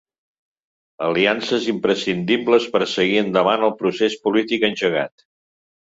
[1.07, 5.29] Aliances imprescindibles per seguir endavant el procés polític engegat.